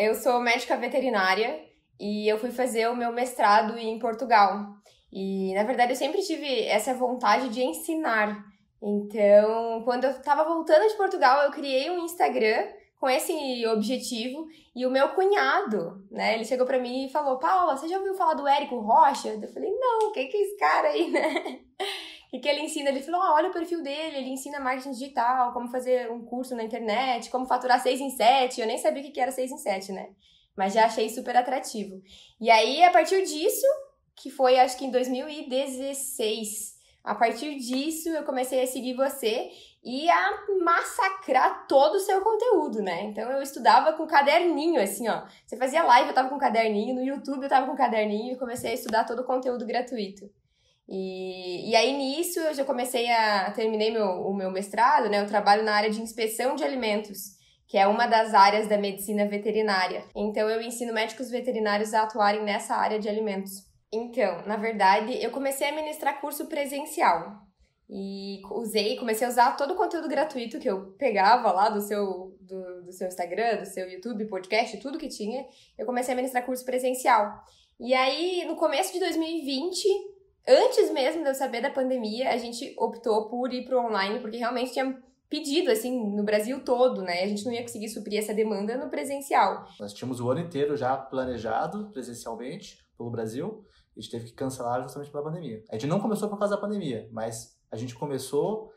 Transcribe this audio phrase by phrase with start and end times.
[0.00, 1.60] eu sou médica veterinária
[1.98, 4.66] e eu fui fazer o meu mestrado em Portugal.
[5.12, 8.42] E, na verdade, eu sempre tive essa vontade de ensinar.
[8.82, 12.66] Então, quando eu estava voltando de Portugal, eu criei um Instagram
[12.98, 14.46] com esse objetivo.
[14.74, 18.14] E o meu cunhado, né, ele chegou para mim e falou: Paula, você já ouviu
[18.14, 19.28] falar do Érico Rocha?
[19.28, 21.60] Eu falei: não, o que, que é esse cara aí, né?
[22.30, 22.90] Que, que ele ensina?
[22.90, 26.54] Ele falou: ah, olha o perfil dele, ele ensina marketing digital, como fazer um curso
[26.54, 28.60] na internet, como faturar 6 em 7.
[28.60, 30.10] Eu nem sabia o que era 6 em 7, né?
[30.56, 32.00] Mas já achei super atrativo.
[32.40, 33.66] E aí, a partir disso,
[34.14, 39.50] que foi acho que em 2016, a partir disso eu comecei a seguir você
[39.82, 43.04] e a massacrar todo o seu conteúdo, né?
[43.04, 45.24] Então eu estudava com caderninho, assim, ó.
[45.44, 48.70] Você fazia live, eu tava com caderninho, no YouTube eu tava com caderninho e comecei
[48.70, 50.30] a estudar todo o conteúdo gratuito.
[50.90, 53.52] E, e aí nisso eu já comecei a.
[53.52, 55.20] terminei meu, o meu mestrado, né?
[55.20, 57.36] Eu trabalho na área de inspeção de alimentos,
[57.68, 60.04] que é uma das áreas da medicina veterinária.
[60.16, 63.70] Então eu ensino médicos veterinários a atuarem nessa área de alimentos.
[63.92, 67.38] Então, na verdade, eu comecei a ministrar curso presencial.
[67.88, 72.36] E usei, comecei a usar todo o conteúdo gratuito que eu pegava lá do seu,
[72.40, 75.44] do, do seu Instagram, do seu YouTube, podcast, tudo que tinha.
[75.76, 77.32] Eu comecei a ministrar curso presencial.
[77.80, 79.88] E aí, no começo de 2020,
[80.46, 84.36] antes mesmo de eu saber da pandemia, a gente optou por ir pro online, porque
[84.36, 87.22] realmente tinha pedido, assim, no Brasil todo, né?
[87.22, 89.64] A gente não ia conseguir suprir essa demanda no presencial.
[89.78, 93.64] Nós tínhamos o ano inteiro já planejado presencialmente pelo Brasil,
[93.96, 95.62] a gente teve que cancelar justamente pela pandemia.
[95.70, 98.72] A gente não começou por causa da pandemia, mas a gente começou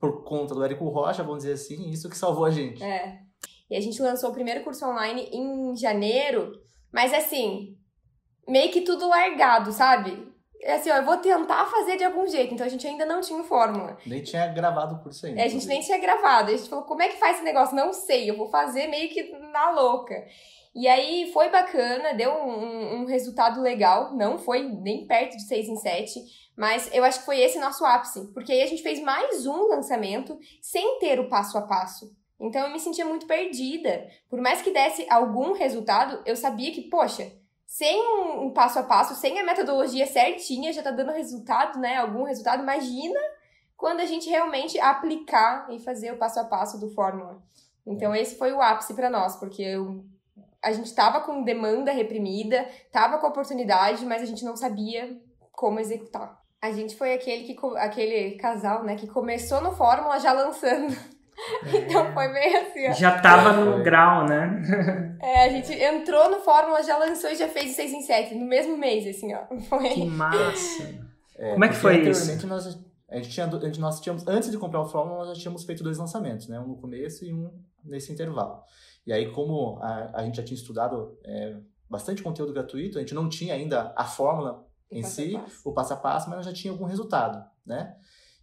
[0.00, 2.82] por conta do Érico Rocha, vamos dizer assim, isso que salvou a gente.
[2.82, 3.18] É.
[3.70, 6.52] E a gente lançou o primeiro curso online em janeiro,
[6.92, 7.76] mas assim,
[8.46, 10.32] meio que tudo largado, sabe?
[10.62, 12.54] É assim, ó, eu vou tentar fazer de algum jeito.
[12.54, 13.96] Então a gente ainda não tinha fórmula.
[14.06, 15.40] Nem tinha gravado o curso ainda.
[15.40, 16.50] É, a gente nem tinha gravado.
[16.50, 17.76] A gente falou, como é que faz esse negócio?
[17.76, 20.14] Não sei, eu vou fazer meio que na louca.
[20.74, 24.14] E aí foi bacana, deu um, um, um resultado legal.
[24.14, 26.20] Não foi nem perto de 6 em 7.
[26.56, 29.68] Mas eu acho que foi esse nosso ápice, porque aí a gente fez mais um
[29.68, 32.12] lançamento sem ter o passo a passo.
[32.40, 34.08] Então eu me sentia muito perdida.
[34.28, 37.32] Por mais que desse algum resultado, eu sabia que, poxa,
[37.68, 41.98] sem um, passo a passo, sem a metodologia certinha, já tá dando resultado, né?
[41.98, 42.62] Algum resultado.
[42.62, 43.20] Imagina
[43.76, 47.42] quando a gente realmente aplicar e fazer o passo a passo do Fórmula.
[47.86, 50.02] Então esse foi o ápice para nós, porque eu,
[50.64, 55.20] a gente tava com demanda reprimida, tava com oportunidade, mas a gente não sabia
[55.52, 56.42] como executar.
[56.62, 60.96] A gente foi aquele, que, aquele casal, né, que começou no Fórmula já lançando.
[61.72, 62.92] Então foi meio assim, ó.
[62.92, 65.16] Já tava no grau, né?
[65.20, 68.34] É, a gente entrou no Fórmula, já lançou e já fez o 6 em 7
[68.34, 69.40] no mesmo mês, assim, ó.
[69.68, 69.88] Foi...
[69.88, 71.08] Que massa!
[71.36, 72.46] É, Como é que foi isso?
[72.46, 72.78] Nós,
[73.08, 75.64] a gente tinha, a gente, nós tínhamos, antes de comprar o Fórmula, nós já tínhamos
[75.64, 76.58] feito dois lançamentos, né?
[76.60, 77.50] Um no começo e um
[77.84, 78.62] nesse intervalo.
[79.06, 81.56] E aí, como a, a gente já tinha estudado é,
[81.88, 85.68] bastante conteúdo gratuito, a gente não tinha ainda a fórmula em si, passo.
[85.68, 87.94] o passo a passo, mas já tinha algum resultado, né?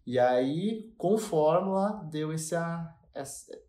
[0.05, 2.55] E aí, com fórmula, deu esse,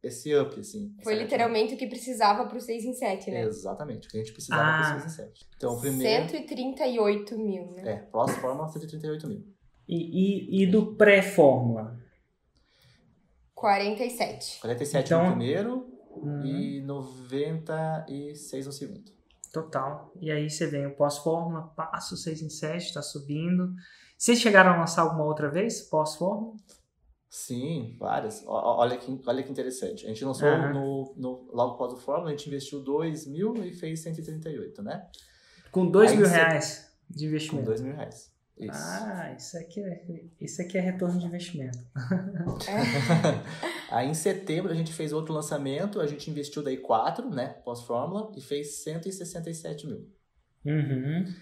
[0.02, 0.94] esse up, assim.
[1.02, 3.42] Foi literalmente o que precisava para o 6 em 7, né?
[3.42, 4.78] Exatamente, o que a gente precisava ah.
[4.78, 5.48] para o 6 em 7.
[5.56, 6.28] Então, primeiro...
[6.28, 7.82] 138 mil, né?
[7.90, 9.44] É, pós-fórmula, 138 mil.
[9.88, 11.96] E, e, e do pré-fórmula?
[13.54, 14.60] 47.
[14.60, 15.22] 47 então...
[15.22, 16.44] no primeiro uhum.
[16.44, 19.16] e 96 no segundo.
[19.52, 20.12] Total.
[20.20, 23.72] E aí você vem o pós-fórmula, passa o 6 em 7, está subindo.
[24.16, 26.54] Vocês chegaram a lançar alguma outra vez pós-fórmula?
[27.28, 28.42] Sim, várias.
[28.46, 30.06] Olha que, olha que interessante.
[30.06, 30.72] A gente lançou uhum.
[30.72, 35.06] no, no, logo após o Fórmula, a gente investiu 2 mil e fez 138, né?
[35.70, 37.64] Com 2 mil reais de investimento?
[37.64, 38.34] Com 2 mil reais.
[38.58, 38.72] Isso.
[38.72, 41.78] Ah, isso aqui, é, isso aqui é retorno de investimento.
[43.90, 48.32] Aí em setembro a gente fez outro lançamento, a gente investiu daí 4, né, pós-fórmula,
[48.34, 50.10] e fez 167 mil.
[50.64, 51.34] Uhum.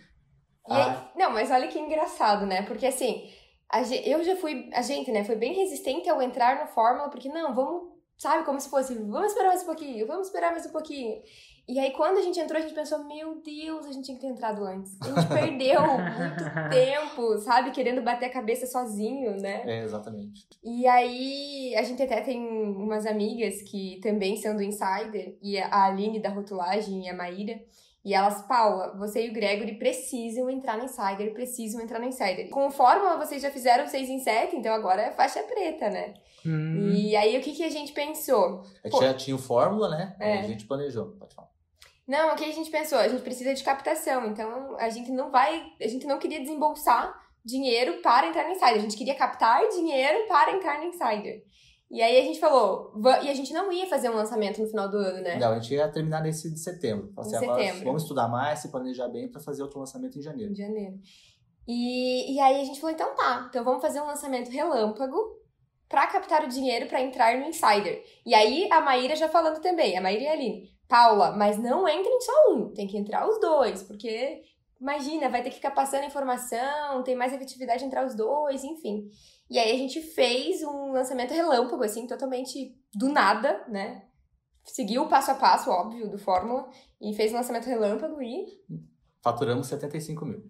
[0.68, 1.10] Ah.
[1.14, 2.62] Aí, não, mas olha que engraçado, né?
[2.62, 3.28] Porque assim,
[3.70, 7.28] a, eu já fui, a gente, né, foi bem resistente ao entrar no fórmula, porque
[7.28, 10.72] não, vamos, sabe, como se fosse, vamos esperar mais um pouquinho, vamos esperar mais um
[10.72, 11.22] pouquinho.
[11.66, 14.20] E aí, quando a gente entrou, a gente pensou, meu Deus, a gente tinha que
[14.20, 14.98] ter entrado antes.
[15.00, 17.70] A gente perdeu muito tempo, sabe?
[17.70, 19.62] Querendo bater a cabeça sozinho, né?
[19.64, 20.46] É, exatamente.
[20.62, 25.86] E aí, a gente até tem umas amigas que também são do Insider, e a
[25.86, 27.58] Aline da Rotulagem e a Maíra.
[28.04, 32.50] E elas, Paula, você e o Gregory precisam entrar no Insider, precisam entrar no Insider.
[32.50, 36.12] Com Fórmula, vocês já fizeram 6 em 7, então agora é faixa preta, né?
[36.44, 36.90] Hum.
[36.92, 38.62] E aí, o que, que a gente pensou?
[38.84, 40.14] A gente já tinha o Fórmula, né?
[40.20, 40.38] É.
[40.40, 41.48] a gente planejou, pode falar.
[42.06, 42.98] Não, o que a gente pensou?
[42.98, 47.18] A gente precisa de captação, então a gente não vai, a gente não queria desembolsar
[47.42, 51.42] dinheiro para entrar no Insider, a gente queria captar dinheiro para entrar no Insider.
[51.94, 52.92] E aí a gente falou,
[53.22, 55.38] e a gente não ia fazer um lançamento no final do ano, né?
[55.38, 57.12] Não, a gente ia terminar nesse de setembro.
[57.16, 57.84] Assim, agora setembro.
[57.84, 60.50] vamos estudar mais, se planejar bem para fazer outro lançamento em janeiro.
[60.50, 60.98] Em janeiro.
[61.68, 65.16] E, e aí a gente falou, então tá, então vamos fazer um lançamento relâmpago
[65.88, 68.02] pra captar o dinheiro pra entrar no Insider.
[68.26, 71.88] E aí a Maíra já falando também, a Maíra e a Aline, Paula, mas não
[71.88, 74.42] entrem só um, tem que entrar os dois, porque
[74.84, 79.08] imagina, vai ter que ficar passando informação, tem mais efetividade entrar os dois, enfim.
[79.48, 84.02] E aí a gente fez um lançamento relâmpago, assim, totalmente do nada, né?
[84.62, 86.68] Seguiu o passo a passo, óbvio, do Fórmula,
[87.00, 88.44] e fez um lançamento relâmpago e
[89.22, 90.42] Faturamos 75 mil.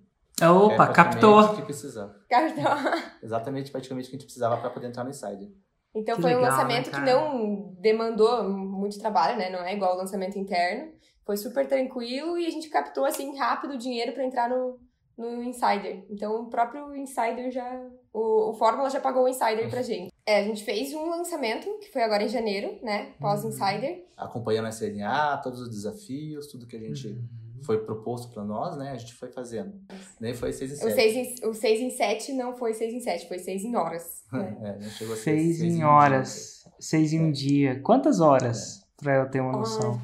[0.42, 1.40] Opa, É captou.
[1.40, 2.12] o que precisava.
[2.28, 2.64] cartão.
[3.22, 5.48] Exatamente, praticamente o que a gente precisava para poder entrar no Insider.
[5.94, 9.48] Então Que foi um legal, lançamento né, que não demandou muito trabalho, né?
[9.48, 10.92] Não é igual o lançamento interno.
[11.24, 14.78] Foi super tranquilo e a gente captou assim rápido o dinheiro para entrar no,
[15.16, 16.04] no Insider.
[16.10, 17.80] Então o próprio Insider já.
[18.12, 20.12] O, o Fórmula já pagou o Insider pra gente.
[20.26, 23.12] É, a gente fez um lançamento, que foi agora em janeiro, né?
[23.20, 24.04] Pós-Insider.
[24.16, 27.62] Acompanhando a SLA, todos os desafios, tudo que a gente Uhum.
[27.64, 28.92] foi proposto para nós, né?
[28.92, 29.74] A gente foi fazendo.
[30.20, 30.94] Nem foi 6 e O 7.
[30.94, 34.22] 6 em, o 6 em 7 não foi 6 em 7, foi 6 em horas.
[34.32, 34.56] Né?
[34.62, 36.64] É, não chegou a ser Seis seis em um horas.
[36.80, 37.32] Seis em um É.
[37.32, 37.80] dia.
[37.82, 38.84] Quantas horas?
[38.96, 40.00] Pra eu ter uma noção.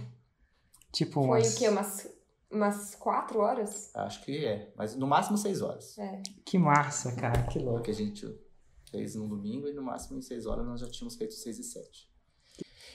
[0.93, 1.55] Tipo Foi umas...
[1.55, 1.69] o quê?
[1.69, 2.09] Umas,
[2.51, 3.95] umas 4 horas?
[3.95, 5.99] Acho que é, mas no máximo 6 horas.
[5.99, 6.23] É.
[6.45, 7.45] Que massa, cara.
[7.45, 7.77] Que louco.
[7.77, 8.27] Porque a gente
[8.91, 11.63] fez no domingo e no máximo em 6 horas nós já tínhamos feito 6 e
[11.65, 12.11] 7.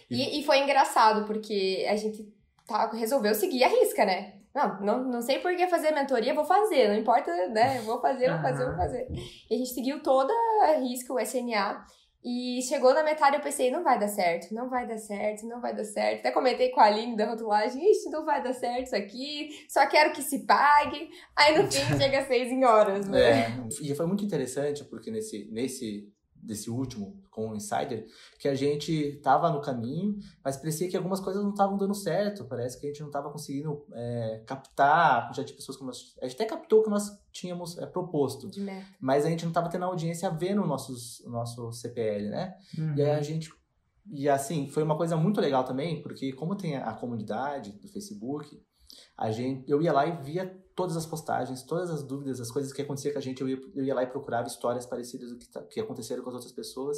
[0.09, 2.31] E, e foi engraçado, porque a gente
[2.67, 4.41] tá, resolveu seguir a risca, né?
[4.53, 7.81] Não, não, não sei por que fazer mentoria, vou fazer, não importa, né?
[7.81, 9.07] Vou fazer, vou fazer, vou fazer.
[9.49, 10.33] E a gente seguiu toda
[10.63, 11.85] a risca, o SNA,
[12.25, 15.61] e chegou na metade eu pensei, não vai dar certo, não vai dar certo, não
[15.61, 16.21] vai dar certo.
[16.21, 19.85] Até comentei com a Aline da rotulagem, ixi, não vai dar certo isso aqui, só
[19.85, 21.07] quero que se pague.
[21.37, 23.41] Aí no fim chega seis em horas, né?
[23.41, 23.47] É,
[23.79, 26.11] e foi muito interessante porque nesse, nesse
[26.45, 28.07] desse último com o Insider,
[28.39, 32.45] que a gente tava no caminho, mas parecia que algumas coisas não estavam dando certo.
[32.45, 36.15] Parece que a gente não estava conseguindo é, captar a quantidade de pessoas que nós.
[36.21, 38.85] A gente até captou o que nós tínhamos é, proposto, De meta.
[38.99, 42.55] mas a gente não estava tendo a audiência vendo o nossos, o nosso CPL, né?
[42.77, 42.95] Uhum.
[42.95, 43.51] E aí a gente.
[44.11, 48.61] E assim, foi uma coisa muito legal também, porque como tem a comunidade do Facebook,
[49.17, 52.73] a gente, eu ia lá e via todas as postagens, todas as dúvidas, as coisas
[52.73, 55.37] que aconteciam com a gente, eu ia, eu ia lá e procurava histórias parecidas do
[55.37, 56.97] que, tá- que aconteceram com as outras pessoas.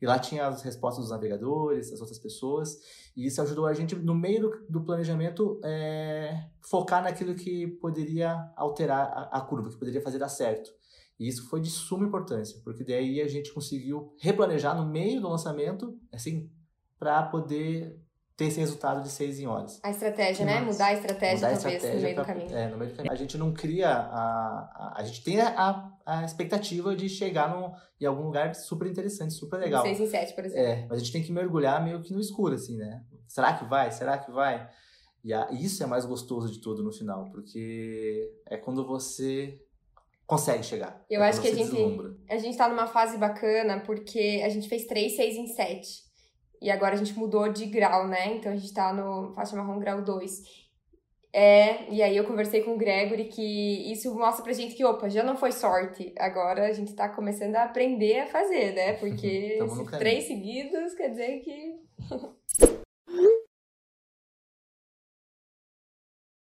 [0.00, 2.78] E lá tinha as respostas dos navegadores, das outras pessoas.
[3.16, 8.52] E isso ajudou a gente, no meio do, do planejamento, é, focar naquilo que poderia
[8.56, 10.70] alterar a, a curva, que poderia fazer dar certo.
[11.18, 15.28] E isso foi de suma importância, porque daí a gente conseguiu replanejar no meio do
[15.28, 16.50] lançamento, assim,
[16.98, 18.03] para poder
[18.36, 19.78] ter esse resultado de seis em horas.
[19.82, 20.54] A estratégia, Que né?
[20.60, 20.72] massa.
[20.72, 22.56] Mudar a estratégia, Mudar a talvez, no meio pra- do caminho.
[22.56, 23.12] É, no meio do caminho.
[23.12, 24.58] A gente não cria a.
[24.74, 29.34] A, a gente tem a, a expectativa de chegar no, em algum lugar super interessante,
[29.34, 29.82] super legal.
[29.82, 30.64] 6 em 7, por exemplo.
[30.66, 33.02] É, mas a gente tem que mergulhar meio que no escuro, assim, né?
[33.28, 33.90] Será que vai?
[33.92, 34.68] Será que vai?
[35.22, 39.60] E a- isso é mais gostoso de tudo no final, porque é quando você
[40.26, 41.04] consegue chegar.
[41.08, 42.14] Eu É acho que a gente- deslumbra.
[42.28, 46.03] A gente tá numa fase bacana porque a gente fez 3, 6 em 7.
[46.64, 48.34] E agora a gente mudou de grau, né?
[48.36, 50.64] Então a gente tá no faixa marrom grau 2.
[51.30, 55.10] É, e aí eu conversei com o Gregory que isso mostra pra gente que, opa,
[55.10, 56.14] já não foi sorte.
[56.18, 58.94] Agora a gente tá começando a aprender a fazer, né?
[58.98, 59.58] Porque
[59.98, 61.80] três seguidos quer dizer que